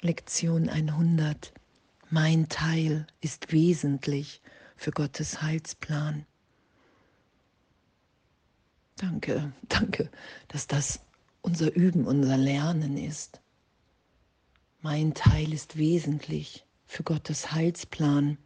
Lektion 0.00 0.68
100. 0.68 1.52
Mein 2.08 2.48
Teil 2.48 3.08
ist 3.20 3.50
wesentlich 3.50 4.40
für 4.76 4.92
Gottes 4.92 5.42
Heilsplan. 5.42 6.24
Danke, 8.94 9.52
danke, 9.68 10.08
dass 10.46 10.68
das 10.68 11.00
unser 11.42 11.74
Üben, 11.74 12.06
unser 12.06 12.36
Lernen 12.36 12.96
ist. 12.96 13.40
Mein 14.82 15.14
Teil 15.14 15.52
ist 15.52 15.76
wesentlich 15.76 16.64
für 16.86 17.02
Gottes 17.02 17.50
Heilsplan. 17.50 18.38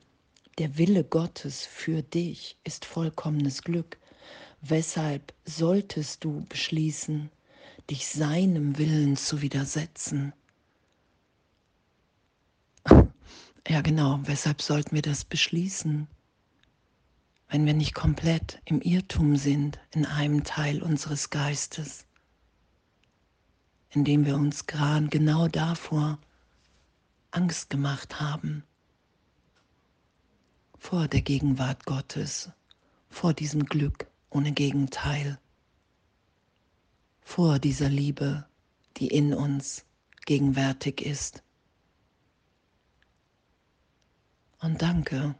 Der 0.56 0.78
Wille 0.78 1.04
Gottes 1.04 1.66
für 1.66 2.02
dich 2.02 2.56
ist 2.64 2.86
vollkommenes 2.86 3.62
Glück. 3.62 3.98
Weshalb 4.62 5.34
solltest 5.44 6.24
du 6.24 6.46
beschließen, 6.48 7.30
dich 7.90 8.08
seinem 8.08 8.78
Willen 8.78 9.18
zu 9.18 9.42
widersetzen? 9.42 10.32
Ja, 13.68 13.80
genau, 13.80 14.20
weshalb 14.24 14.60
sollten 14.60 14.94
wir 14.94 15.02
das 15.02 15.24
beschließen? 15.24 16.08
Wenn 17.48 17.66
wir 17.66 17.74
nicht 17.74 17.94
komplett 17.94 18.60
im 18.64 18.80
Irrtum 18.80 19.36
sind 19.36 19.78
in 19.92 20.04
einem 20.04 20.42
Teil 20.42 20.82
unseres 20.82 21.30
Geistes, 21.30 22.06
indem 23.90 24.24
wir 24.26 24.34
uns 24.34 24.66
gerade 24.66 25.08
genau 25.08 25.48
davor 25.48 26.18
Angst 27.30 27.70
gemacht 27.70 28.20
haben, 28.20 28.64
vor 30.78 31.06
der 31.06 31.22
Gegenwart 31.22 31.86
Gottes, 31.86 32.50
vor 33.10 33.32
diesem 33.32 33.66
Glück 33.66 34.06
ohne 34.30 34.52
Gegenteil, 34.52 35.38
vor 37.20 37.60
dieser 37.60 37.88
Liebe, 37.88 38.44
die 38.96 39.06
in 39.06 39.32
uns 39.32 39.84
gegenwärtig 40.26 41.02
ist. 41.02 41.42
Und 44.62 44.80
danke, 44.80 45.34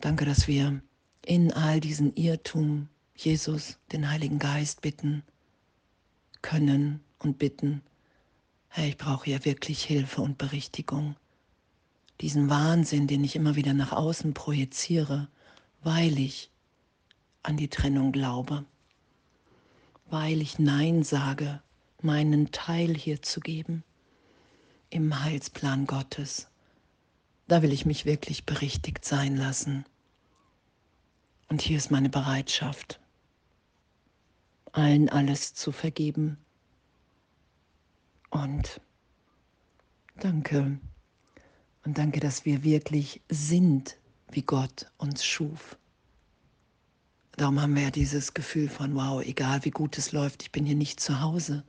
danke, 0.00 0.24
dass 0.24 0.48
wir 0.48 0.82
in 1.24 1.52
all 1.52 1.78
diesen 1.78 2.12
Irrtum 2.16 2.88
Jesus, 3.14 3.78
den 3.92 4.10
Heiligen 4.10 4.40
Geist, 4.40 4.80
bitten 4.80 5.22
können 6.42 6.98
und 7.20 7.38
bitten, 7.38 7.82
Herr, 8.70 8.86
ich 8.86 8.96
brauche 8.96 9.26
hier 9.26 9.44
wirklich 9.44 9.84
Hilfe 9.84 10.20
und 10.20 10.36
Berichtigung. 10.36 11.14
Diesen 12.20 12.50
Wahnsinn, 12.50 13.06
den 13.06 13.22
ich 13.22 13.36
immer 13.36 13.54
wieder 13.54 13.72
nach 13.72 13.92
außen 13.92 14.34
projiziere, 14.34 15.28
weil 15.84 16.18
ich 16.18 16.50
an 17.44 17.56
die 17.56 17.68
Trennung 17.68 18.10
glaube, 18.10 18.64
weil 20.06 20.40
ich 20.40 20.58
Nein 20.58 21.04
sage, 21.04 21.62
meinen 22.02 22.50
Teil 22.50 22.96
hier 22.96 23.22
zu 23.22 23.38
geben 23.38 23.84
im 24.88 25.22
Heilsplan 25.22 25.86
Gottes. 25.86 26.49
Da 27.50 27.62
will 27.62 27.72
ich 27.72 27.84
mich 27.84 28.04
wirklich 28.06 28.46
berichtigt 28.46 29.04
sein 29.04 29.36
lassen. 29.36 29.84
Und 31.48 31.60
hier 31.60 31.78
ist 31.78 31.90
meine 31.90 32.08
Bereitschaft, 32.08 33.00
allen 34.70 35.08
alles 35.08 35.52
zu 35.54 35.72
vergeben. 35.72 36.38
Und 38.30 38.80
danke. 40.20 40.78
Und 41.84 41.98
danke, 41.98 42.20
dass 42.20 42.44
wir 42.44 42.62
wirklich 42.62 43.20
sind, 43.28 43.98
wie 44.30 44.42
Gott 44.42 44.86
uns 44.96 45.24
schuf. 45.24 45.76
Darum 47.32 47.60
haben 47.60 47.74
wir 47.74 47.82
ja 47.82 47.90
dieses 47.90 48.32
Gefühl 48.32 48.68
von, 48.68 48.94
wow, 48.94 49.24
egal 49.24 49.64
wie 49.64 49.72
gut 49.72 49.98
es 49.98 50.12
läuft, 50.12 50.44
ich 50.44 50.52
bin 50.52 50.66
hier 50.66 50.76
nicht 50.76 51.00
zu 51.00 51.20
Hause. 51.20 51.64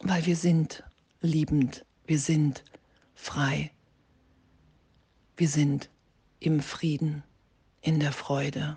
Weil 0.00 0.26
wir 0.26 0.36
sind 0.36 0.84
liebend, 1.22 1.86
wir 2.06 2.18
sind 2.18 2.64
frei. 3.14 3.70
Wir 5.36 5.48
sind 5.48 5.88
im 6.38 6.60
Frieden, 6.60 7.22
in 7.80 7.98
der 7.98 8.12
Freude, 8.12 8.76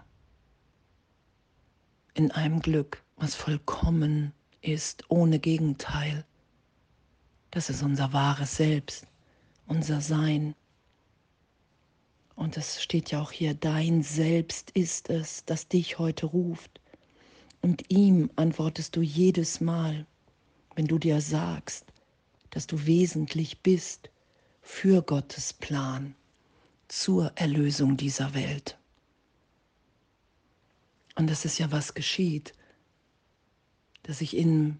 in 2.13 2.31
einem 2.31 2.61
Glück, 2.61 3.03
was 3.17 3.35
vollkommen 3.35 4.31
ist, 4.61 5.03
ohne 5.09 5.39
Gegenteil. 5.39 6.25
Das 7.51 7.69
ist 7.69 7.83
unser 7.83 8.13
wahres 8.13 8.55
Selbst, 8.55 9.05
unser 9.67 10.01
Sein. 10.01 10.55
Und 12.35 12.55
es 12.55 12.81
steht 12.81 13.11
ja 13.11 13.21
auch 13.21 13.31
hier, 13.31 13.53
dein 13.53 14.03
Selbst 14.03 14.71
ist 14.71 15.09
es, 15.09 15.43
das 15.45 15.67
dich 15.67 15.99
heute 15.99 16.27
ruft. 16.27 16.79
Und 17.61 17.89
ihm 17.89 18.29
antwortest 18.35 18.95
du 18.95 19.01
jedes 19.01 19.59
Mal, 19.59 20.05
wenn 20.75 20.87
du 20.87 20.97
dir 20.97 21.19
sagst, 21.19 21.91
dass 22.57 22.65
du 22.65 22.87
wesentlich 22.87 23.61
bist 23.61 24.09
für 24.63 25.03
Gottes 25.03 25.53
Plan 25.53 26.15
zur 26.87 27.31
Erlösung 27.35 27.97
dieser 27.97 28.33
Welt. 28.33 28.79
Und 31.13 31.29
das 31.29 31.45
ist 31.45 31.59
ja, 31.59 31.71
was 31.71 31.93
geschieht, 31.93 32.53
dass 34.01 34.21
ich 34.21 34.35
in, 34.35 34.79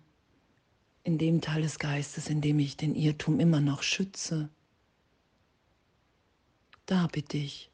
in 1.04 1.20
dem 1.20 1.40
Teil 1.40 1.62
des 1.62 1.78
Geistes, 1.78 2.32
in 2.32 2.42
dem 2.42 2.58
ich 2.58 2.78
den 2.78 2.96
Irrtum 2.96 3.40
immer 3.40 3.62
noch 3.62 3.84
schütze, 3.84 4.50
da 6.88 7.06
bitte 7.06 7.38
ich 7.38 7.70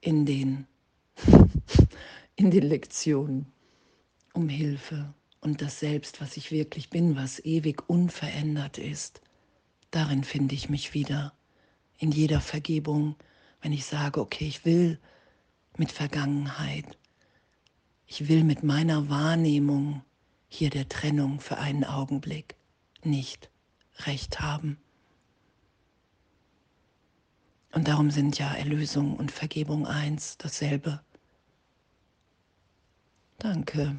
in 0.00 0.26
den, 0.26 0.66
in 2.34 2.50
den 2.50 2.64
Lektionen 2.64 3.46
um 4.32 4.48
Hilfe 4.48 5.14
und 5.40 5.62
das 5.62 5.80
Selbst, 5.80 6.20
was 6.20 6.36
ich 6.36 6.50
wirklich 6.50 6.90
bin, 6.90 7.16
was 7.16 7.38
ewig 7.44 7.88
unverändert 7.88 8.78
ist 8.78 9.20
Darin 9.90 10.24
finde 10.24 10.54
ich 10.54 10.68
mich 10.68 10.92
wieder. 10.92 11.32
In 11.98 12.12
jeder 12.12 12.42
Vergebung, 12.42 13.16
wenn 13.62 13.72
ich 13.72 13.86
sage, 13.86 14.20
okay, 14.20 14.46
ich 14.46 14.66
will 14.66 15.00
mit 15.78 15.90
Vergangenheit, 15.90 16.98
ich 18.06 18.28
will 18.28 18.44
mit 18.44 18.62
meiner 18.62 19.08
Wahrnehmung 19.08 20.02
hier 20.48 20.68
der 20.70 20.88
Trennung 20.88 21.40
für 21.40 21.58
einen 21.58 21.84
Augenblick 21.84 22.56
nicht 23.02 23.50
recht 24.00 24.40
haben. 24.40 24.78
Und 27.72 27.88
darum 27.88 28.10
sind 28.10 28.38
ja 28.38 28.52
Erlösung 28.54 29.16
und 29.16 29.32
Vergebung 29.32 29.86
eins, 29.86 30.36
dasselbe. 30.36 31.00
Danke. 33.38 33.98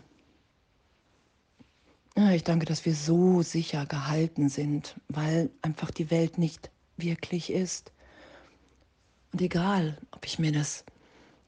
Ich 2.38 2.44
danke, 2.44 2.68
dass 2.68 2.86
wir 2.86 2.94
so 2.94 3.42
sicher 3.42 3.88
gehalten 3.88 4.48
sind, 4.48 4.96
weil 5.08 5.50
einfach 5.64 5.90
die 5.90 6.12
Welt 6.12 6.38
nicht 6.38 6.70
wirklich 6.96 7.52
ist. 7.52 7.92
Und 9.34 9.42
egal, 9.42 9.98
ob 10.12 10.24
ich 10.24 10.38
mir 10.38 10.52
das 10.52 10.86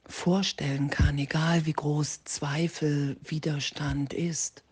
vorstellen 0.08 0.90
kann, 0.90 1.20
egal 1.20 1.68
wie 1.68 1.74
groß 1.74 2.24
Zweifel, 2.24 3.18
Widerstand 3.24 4.16
ist, 4.16 4.64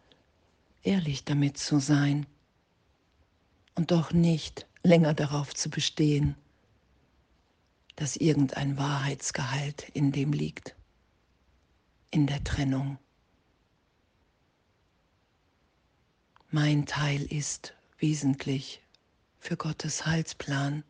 ehrlich 0.81 1.23
damit 1.23 1.59
zu 1.59 1.77
sein 1.77 2.25
und 3.75 3.91
doch 3.91 4.11
nicht 4.11 4.65
länger 4.81 5.13
darauf 5.13 5.53
zu 5.53 5.69
bestehen, 5.69 6.33
dass 7.95 8.15
irgendein 8.15 8.75
Wahrheitsgehalt 8.79 9.87
in 9.89 10.11
dem 10.11 10.33
liegt, 10.33 10.75
in 12.09 12.25
der 12.25 12.43
Trennung. 12.43 12.97
Mein 16.59 16.87
Teil 16.87 17.21
ist 17.21 17.75
wesentlich 17.99 18.81
für 19.37 19.55
Gottes 19.57 20.07
Heilsplan. 20.07 20.83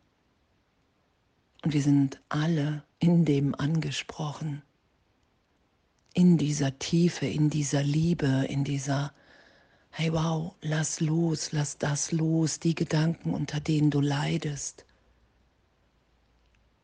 Und 1.62 1.74
wir 1.74 1.82
sind 1.82 2.22
alle 2.30 2.84
in 3.00 3.26
dem 3.26 3.54
angesprochen, 3.54 4.62
in 6.14 6.38
dieser 6.38 6.78
Tiefe, 6.78 7.26
in 7.26 7.50
dieser 7.50 7.82
Liebe, 7.82 8.46
in 8.48 8.64
dieser, 8.64 9.12
hey 9.90 10.10
wow, 10.10 10.54
lass 10.62 11.00
los, 11.00 11.52
lass 11.52 11.76
das 11.76 12.12
los, 12.12 12.60
die 12.60 12.74
Gedanken, 12.74 13.34
unter 13.34 13.60
denen 13.60 13.90
du 13.90 14.00
leidest. 14.00 14.86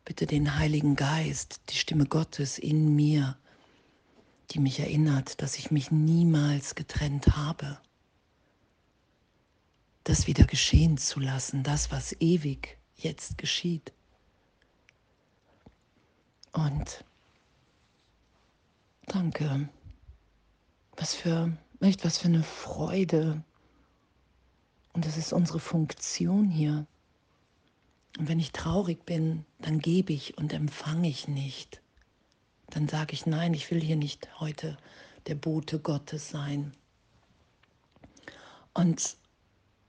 Bitte 0.05 0.27
den 0.27 0.59
Heiligen 0.59 0.95
Geist, 0.95 1.63
die 1.71 1.77
Stimme 1.77 2.05
Gottes 2.05 2.59
in 2.59 2.95
mir, 2.95 3.39
die 4.51 4.59
mich 4.59 4.79
erinnert, 4.79 5.41
dass 5.41 5.57
ich 5.57 5.71
mich 5.71 5.91
niemals 5.91 6.75
getrennt 6.75 7.35
habe 7.35 7.79
das 10.05 10.27
wieder 10.27 10.45
geschehen 10.45 10.99
zu 10.99 11.19
lassen, 11.19 11.63
das, 11.63 11.91
was 11.91 12.13
ewig 12.21 12.79
jetzt 12.97 13.39
geschieht. 13.39 13.93
Und 16.53 17.05
danke. 19.07 19.69
Was 20.97 21.15
für, 21.15 21.57
echt, 21.81 22.05
was 22.05 22.19
für 22.19 22.29
eine 22.29 22.45
Freude. 22.45 23.43
Und 24.93 25.07
das 25.07 25.17
ist 25.17 25.33
unsere 25.33 25.59
Funktion 25.59 26.49
hier. 26.49 26.87
Und 28.19 28.29
wenn 28.29 28.39
ich 28.39 28.53
traurig 28.53 29.05
bin, 29.05 29.45
dann 29.59 29.81
gebe 29.81 30.13
ich 30.13 30.39
und 30.39 30.53
empfange 30.53 31.09
ich 31.09 31.27
nicht. 31.27 31.81
Dann 32.71 32.89
sage 32.89 33.15
ich, 33.15 33.27
nein, 33.27 33.55
ich 33.55 33.71
will 33.71 33.81
hier 33.81 33.97
nicht 33.97 34.29
heute 34.39 34.77
der 35.27 35.35
Bote 35.35 35.81
Gottes 35.81 36.29
sein. 36.29 36.73
Und 38.73 39.17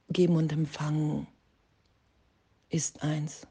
Geben 0.10 0.36
und 0.36 0.52
Empfangen 0.52 1.28
ist 2.69 3.04
eins. 3.04 3.48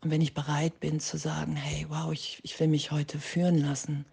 Und 0.00 0.10
wenn 0.10 0.20
ich 0.20 0.34
bereit 0.34 0.80
bin 0.80 1.00
zu 1.00 1.16
sagen, 1.16 1.56
hey, 1.56 1.86
wow, 1.88 2.12
ich, 2.12 2.40
ich 2.42 2.58
will 2.60 2.68
mich 2.68 2.90
heute 2.90 3.18
führen 3.18 3.58
lassen, 3.58 4.04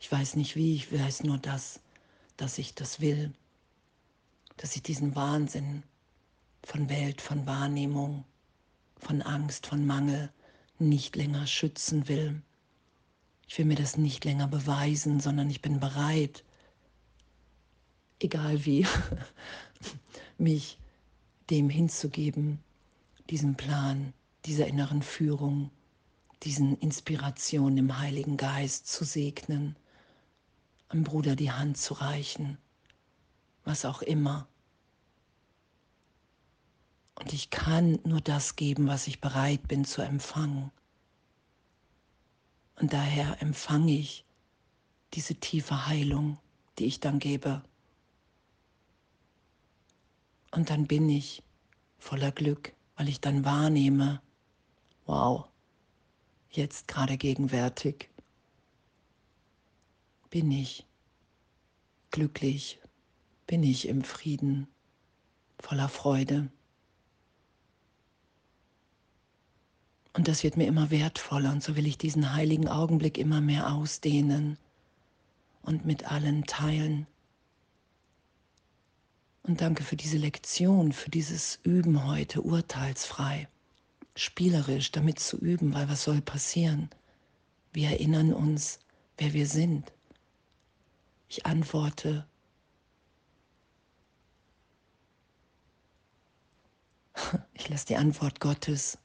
ich 0.00 0.10
weiß 0.10 0.36
nicht 0.36 0.56
wie, 0.56 0.74
ich 0.74 0.92
weiß 0.92 1.24
nur 1.24 1.38
das, 1.38 1.80
dass 2.36 2.58
ich 2.58 2.74
das 2.74 3.00
will, 3.00 3.32
dass 4.56 4.76
ich 4.76 4.82
diesen 4.82 5.14
Wahnsinn 5.14 5.82
von 6.62 6.88
Welt, 6.88 7.20
von 7.20 7.46
Wahrnehmung, 7.46 8.24
von 8.98 9.22
Angst, 9.22 9.66
von 9.66 9.86
Mangel 9.86 10.30
nicht 10.78 11.16
länger 11.16 11.46
schützen 11.46 12.08
will. 12.08 12.42
Ich 13.48 13.58
will 13.58 13.64
mir 13.64 13.76
das 13.76 13.96
nicht 13.96 14.24
länger 14.24 14.48
beweisen, 14.48 15.20
sondern 15.20 15.48
ich 15.50 15.62
bin 15.62 15.80
bereit, 15.80 16.44
egal 18.20 18.64
wie, 18.64 18.86
mich 20.38 20.78
dem 21.50 21.70
hinzugeben, 21.70 22.60
diesem 23.30 23.56
Plan, 23.56 24.12
dieser 24.44 24.66
inneren 24.66 25.02
Führung, 25.02 25.70
diesen 26.42 26.78
Inspirationen 26.78 27.78
im 27.78 27.98
Heiligen 27.98 28.36
Geist 28.36 28.86
zu 28.86 29.04
segnen, 29.04 29.76
am 30.88 31.02
Bruder 31.02 31.34
die 31.36 31.50
Hand 31.50 31.78
zu 31.78 31.94
reichen, 31.94 32.58
was 33.64 33.84
auch 33.84 34.02
immer. 34.02 34.46
Und 37.16 37.32
ich 37.32 37.50
kann 37.50 37.98
nur 38.04 38.20
das 38.20 38.56
geben, 38.56 38.86
was 38.86 39.06
ich 39.06 39.20
bereit 39.20 39.66
bin 39.68 39.84
zu 39.84 40.02
empfangen. 40.02 40.70
Und 42.78 42.92
daher 42.92 43.40
empfange 43.40 43.92
ich 43.92 44.24
diese 45.14 45.34
tiefe 45.34 45.86
Heilung, 45.86 46.38
die 46.78 46.84
ich 46.84 47.00
dann 47.00 47.18
gebe. 47.18 47.62
Und 50.56 50.70
dann 50.70 50.86
bin 50.86 51.10
ich 51.10 51.42
voller 51.98 52.32
Glück, 52.32 52.72
weil 52.96 53.10
ich 53.10 53.20
dann 53.20 53.44
wahrnehme, 53.44 54.22
wow, 55.04 55.44
jetzt 56.48 56.88
gerade 56.88 57.18
gegenwärtig 57.18 58.08
bin 60.30 60.50
ich 60.50 60.86
glücklich, 62.10 62.80
bin 63.46 63.62
ich 63.62 63.86
im 63.86 64.02
Frieden, 64.02 64.66
voller 65.58 65.90
Freude. 65.90 66.50
Und 70.14 70.26
das 70.26 70.42
wird 70.42 70.56
mir 70.56 70.68
immer 70.68 70.90
wertvoller 70.90 71.52
und 71.52 71.62
so 71.62 71.76
will 71.76 71.86
ich 71.86 71.98
diesen 71.98 72.32
heiligen 72.32 72.68
Augenblick 72.68 73.18
immer 73.18 73.42
mehr 73.42 73.74
ausdehnen 73.74 74.56
und 75.60 75.84
mit 75.84 76.10
allen 76.10 76.44
teilen. 76.44 77.06
Und 79.46 79.60
danke 79.60 79.84
für 79.84 79.94
diese 79.94 80.18
Lektion, 80.18 80.90
für 80.92 81.08
dieses 81.08 81.60
Üben 81.62 82.04
heute 82.04 82.42
urteilsfrei, 82.42 83.46
spielerisch 84.16 84.90
damit 84.90 85.20
zu 85.20 85.36
üben, 85.38 85.72
weil 85.72 85.88
was 85.88 86.02
soll 86.02 86.20
passieren? 86.20 86.90
Wir 87.72 87.90
erinnern 87.90 88.32
uns, 88.32 88.80
wer 89.18 89.34
wir 89.34 89.46
sind. 89.46 89.92
Ich 91.28 91.46
antworte, 91.46 92.26
ich 97.54 97.68
lasse 97.68 97.86
die 97.86 97.96
Antwort 97.96 98.40
Gottes 98.40 98.98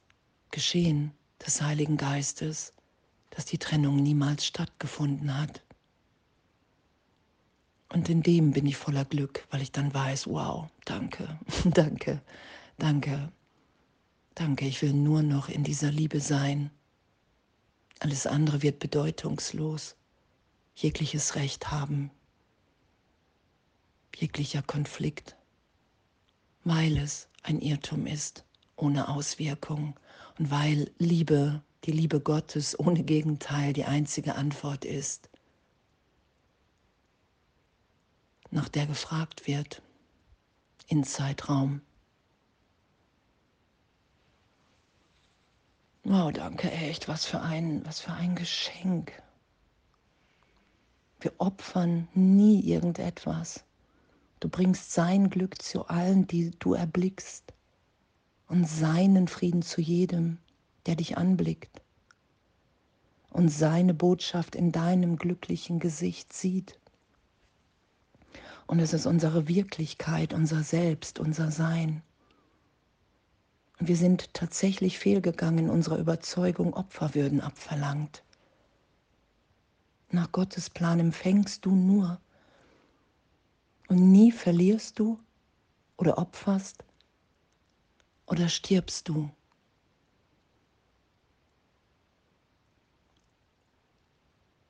geschehen 0.49 1.11
des 1.45 1.61
Heiligen 1.61 1.97
Geistes, 1.97 2.73
dass 3.29 3.45
die 3.45 3.59
Trennung 3.59 3.97
niemals 3.97 4.43
stattgefunden 4.47 5.38
hat. 5.38 5.61
Und 7.91 8.07
in 8.07 8.23
dem 8.23 8.51
bin 8.51 8.65
ich 8.67 8.77
voller 8.77 9.03
Glück, 9.03 9.45
weil 9.51 9.61
ich 9.61 9.73
dann 9.73 9.93
weiß, 9.93 10.27
wow, 10.27 10.69
danke, 10.85 11.38
danke, 11.65 12.21
danke, 12.77 13.31
danke, 14.33 14.65
ich 14.65 14.81
will 14.81 14.93
nur 14.93 15.23
noch 15.23 15.49
in 15.49 15.65
dieser 15.65 15.91
Liebe 15.91 16.21
sein. 16.21 16.71
Alles 17.99 18.25
andere 18.27 18.61
wird 18.61 18.79
bedeutungslos, 18.79 19.97
jegliches 20.73 21.35
Recht 21.35 21.69
haben, 21.69 22.11
jeglicher 24.15 24.61
Konflikt, 24.61 25.35
weil 26.63 26.97
es 26.97 27.27
ein 27.43 27.59
Irrtum 27.59 28.07
ist, 28.07 28.45
ohne 28.77 29.09
Auswirkung. 29.09 29.99
Und 30.39 30.49
weil 30.49 30.89
Liebe, 30.97 31.61
die 31.83 31.91
Liebe 31.91 32.21
Gottes 32.21 32.79
ohne 32.79 33.03
Gegenteil 33.03 33.73
die 33.73 33.83
einzige 33.83 34.35
Antwort 34.35 34.85
ist, 34.85 35.29
nach 38.51 38.69
der 38.69 38.86
gefragt 38.86 39.48
wird 39.48 39.81
in 40.88 41.03
Zeitraum. 41.03 41.81
Wow, 46.03 46.31
danke, 46.31 46.71
echt, 46.71 47.07
was 47.07 47.25
für 47.25 47.42
ein, 47.42 47.86
was 47.86 48.00
für 48.01 48.12
ein 48.12 48.36
Geschenk. 48.36 49.21
Wir 51.19 51.33
opfern 51.38 52.07
nie 52.13 52.59
irgendetwas. 52.62 53.63
Du 54.39 54.50
bringst 54.50 54.92
sein 54.92 55.30
Glück 55.30 55.62
zu 55.62 55.88
allen, 55.88 56.25
die 56.25 56.51
du 56.57 56.74
erblickst 56.74 57.53
und 58.48 58.68
seinen 58.68 59.27
Frieden 59.27 59.62
zu 59.62 59.80
jedem, 59.80 60.39
der 60.88 60.95
dich 60.95 61.18
anblickt 61.18 61.81
und 63.30 63.50
seine 63.50 63.94
Botschaft 63.94 64.56
in 64.56 64.71
deinem 64.71 65.15
glücklichen 65.15 65.80
Gesicht 65.80 66.33
sieht. 66.33 66.80
Und 68.71 68.79
es 68.79 68.94
ist 68.94 69.06
unsere 69.06 69.50
Wirklichkeit, 69.50 70.33
unser 70.33 70.63
Selbst, 70.63 71.19
unser 71.19 71.51
Sein. 71.51 72.01
Und 73.77 73.89
wir 73.89 73.97
sind 73.97 74.33
tatsächlich 74.33 74.97
fehlgegangen 74.97 75.69
unserer 75.69 75.97
Überzeugung, 75.97 76.73
Opfer 76.73 77.13
würden 77.13 77.41
abverlangt. 77.41 78.23
Nach 80.12 80.31
Gottes 80.31 80.69
Plan 80.69 81.01
empfängst 81.01 81.65
du 81.65 81.75
nur 81.75 82.21
und 83.89 84.09
nie 84.09 84.31
verlierst 84.31 85.00
du 85.00 85.19
oder 85.97 86.17
opferst, 86.17 86.85
oder 88.25 88.47
stirbst 88.47 89.09
du? 89.09 89.29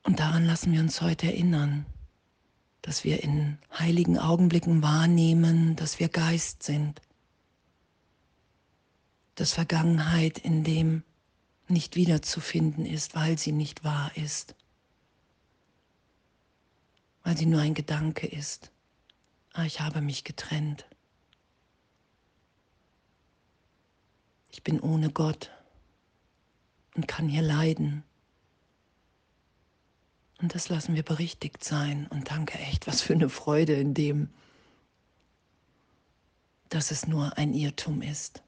Und 0.02 0.18
daran 0.18 0.44
lassen 0.44 0.72
wir 0.72 0.80
uns 0.80 1.00
heute 1.00 1.28
erinnern, 1.28 1.86
dass 2.82 3.04
wir 3.04 3.22
in 3.22 3.58
heiligen 3.72 4.18
Augenblicken 4.18 4.82
wahrnehmen, 4.82 5.76
dass 5.76 6.00
wir 6.00 6.08
Geist 6.08 6.64
sind, 6.64 7.00
dass 9.36 9.52
Vergangenheit 9.52 10.38
in 10.38 10.64
dem 10.64 11.04
nicht 11.68 11.96
wiederzufinden 11.96 12.84
ist, 12.84 13.14
weil 13.14 13.38
sie 13.38 13.52
nicht 13.52 13.84
wahr 13.84 14.10
ist, 14.16 14.56
weil 17.22 17.36
sie 17.36 17.46
nur 17.46 17.60
ein 17.60 17.74
Gedanke 17.74 18.26
ist. 18.26 18.72
Ah, 19.52 19.64
ich 19.64 19.80
habe 19.80 20.00
mich 20.00 20.24
getrennt. 20.24 20.86
Ich 24.50 24.62
bin 24.62 24.80
ohne 24.80 25.10
Gott 25.10 25.50
und 26.94 27.08
kann 27.08 27.28
hier 27.28 27.42
leiden. 27.42 28.04
Und 30.42 30.56
das 30.56 30.68
lassen 30.68 30.96
wir 30.96 31.04
berichtigt 31.04 31.62
sein. 31.62 32.08
Und 32.08 32.30
danke 32.30 32.58
echt, 32.58 32.88
was 32.88 33.00
für 33.00 33.12
eine 33.12 33.28
Freude 33.28 33.74
in 33.74 33.94
dem, 33.94 34.28
dass 36.68 36.90
es 36.90 37.06
nur 37.06 37.38
ein 37.38 37.54
Irrtum 37.54 38.02
ist. 38.02 38.42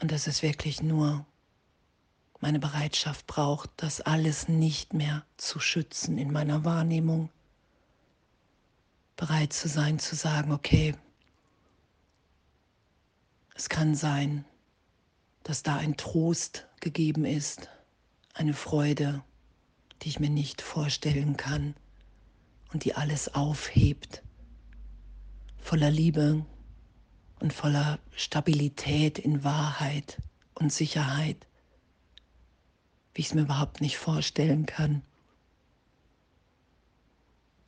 Und 0.00 0.10
dass 0.10 0.26
es 0.26 0.42
wirklich 0.42 0.82
nur 0.82 1.24
meine 2.40 2.58
Bereitschaft 2.58 3.28
braucht, 3.28 3.70
das 3.76 4.00
alles 4.00 4.48
nicht 4.48 4.92
mehr 4.92 5.24
zu 5.36 5.60
schützen 5.60 6.18
in 6.18 6.32
meiner 6.32 6.64
Wahrnehmung. 6.64 7.30
Bereit 9.16 9.52
zu 9.52 9.68
sein, 9.68 10.00
zu 10.00 10.16
sagen, 10.16 10.52
okay, 10.52 10.96
es 13.54 13.68
kann 13.68 13.94
sein, 13.94 14.44
dass 15.44 15.62
da 15.62 15.76
ein 15.76 15.96
Trost 15.96 16.66
gegeben 16.80 17.24
ist, 17.24 17.70
eine 18.36 18.52
Freude, 18.52 19.24
die 20.02 20.08
ich 20.10 20.20
mir 20.20 20.30
nicht 20.30 20.60
vorstellen 20.60 21.36
kann 21.36 21.74
und 22.72 22.84
die 22.84 22.94
alles 22.94 23.34
aufhebt, 23.34 24.22
voller 25.58 25.90
Liebe 25.90 26.44
und 27.40 27.52
voller 27.52 27.98
Stabilität 28.14 29.18
in 29.18 29.42
Wahrheit 29.42 30.20
und 30.54 30.70
Sicherheit, 30.72 31.46
wie 33.14 33.22
ich 33.22 33.28
es 33.28 33.34
mir 33.34 33.42
überhaupt 33.42 33.80
nicht 33.80 33.96
vorstellen 33.96 34.66
kann. 34.66 35.02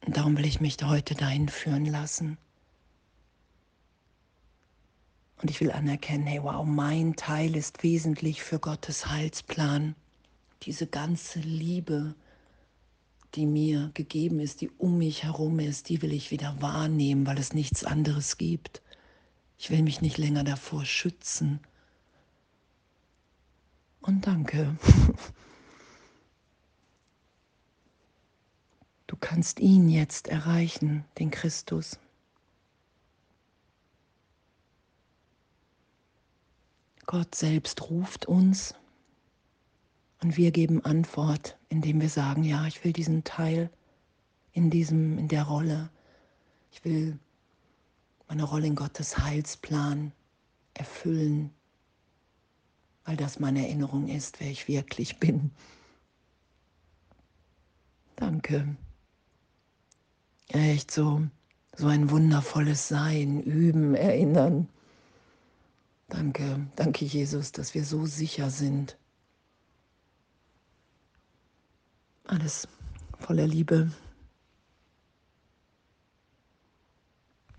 Und 0.05 0.17
darum 0.17 0.37
will 0.37 0.47
ich 0.47 0.61
mich 0.61 0.77
heute 0.83 1.15
dahin 1.15 1.49
führen 1.49 1.87
lassen. 1.87 2.37
Und 5.41 5.51
ich 5.51 5.61
will 5.61 5.71
anerkennen, 5.71 6.27
hey, 6.27 6.43
wow, 6.43 6.67
mein 6.67 7.17
Teil 7.17 7.57
ist 7.57 7.83
wesentlich 7.83 8.43
für 8.43 8.59
Gottes 8.59 9.07
Heilsplan. 9.07 9.95
Diese 10.63 10.87
ganze 10.87 11.41
Liebe, 11.41 12.15
die 13.35 13.47
mir 13.47 13.91
gegeben 13.95 14.41
ist, 14.41 14.61
die 14.61 14.71
um 14.71 14.99
mich 14.99 15.23
herum 15.23 15.61
ist, 15.61 15.89
die 15.89 16.03
will 16.03 16.13
ich 16.13 16.31
wieder 16.31 16.61
wahrnehmen, 16.61 17.27
weil 17.27 17.39
es 17.39 17.53
nichts 17.53 17.85
anderes 17.85 18.39
gibt. 18.39 18.83
Ich 19.59 19.71
will 19.71 19.83
mich 19.83 20.01
nicht 20.01 20.19
länger 20.19 20.45
davor 20.45 20.85
schützen. 20.85 21.61
Und 24.01 24.27
danke. 24.27 24.77
Du 29.09 29.17
kannst 29.17 29.59
ihn 29.59 29.89
jetzt 29.89 30.29
erreichen, 30.29 31.03
den 31.19 31.31
Christus. 31.31 31.99
Gott 37.07 37.35
selbst 37.35 37.89
ruft 37.89 38.27
uns 38.27 38.75
und 40.23 40.37
wir 40.37 40.51
geben 40.51 40.85
Antwort, 40.85 41.57
indem 41.69 42.01
wir 42.01 42.09
sagen, 42.09 42.43
ja, 42.43 42.67
ich 42.67 42.85
will 42.85 42.93
diesen 42.93 43.25
Teil 43.25 43.71
in 44.53 44.71
diesem 44.71 45.19
in 45.19 45.29
der 45.29 45.45
Rolle. 45.45 45.91
Ich 46.73 46.85
will 46.85 47.19
meine 48.29 48.45
Rolle 48.45 48.67
in 48.67 48.75
Gottes 48.75 49.19
Heilsplan 49.19 50.13
erfüllen, 50.75 51.51
weil 53.05 53.17
das 53.17 53.39
meine 53.39 53.67
Erinnerung 53.67 54.09
ist, 54.09 54.41
wer 54.41 54.51
ich 54.51 54.69
wirklich 54.69 55.19
bin. 55.19 55.51
Danke. 58.17 58.77
Echt 60.49 60.91
so, 60.91 61.23
so 61.77 61.87
ein 61.87 62.11
wundervolles 62.11 62.89
Sein, 62.89 63.41
üben, 63.43 63.95
erinnern. 63.95 64.69
Danke, 66.09 66.67
danke 66.75 67.05
Jesus, 67.05 67.53
dass 67.53 67.75
wir 67.75 67.85
so 67.85 68.07
sicher 68.07 68.51
sind. 68.51 68.97
Alles 72.29 72.69
voller 73.19 73.47
Liebe. 73.47 73.91